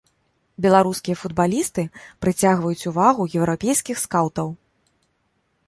Беларускія 0.65 1.15
футбалісты 1.23 1.83
прыцягваюць 2.25 2.87
ўвагу 2.93 3.29
еўрапейскіх 3.43 3.97
скаўтаў. 4.07 4.47